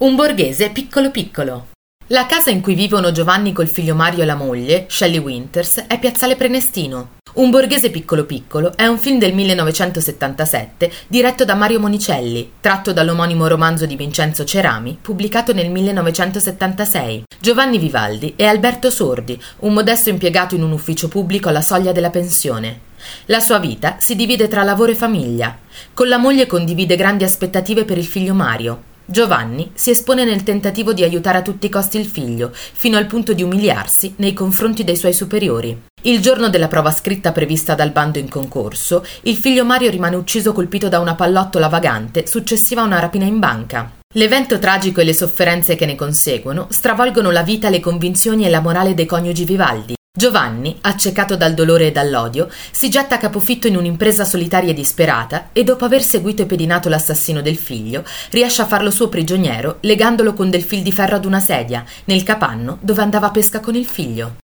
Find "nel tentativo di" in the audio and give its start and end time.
30.24-31.02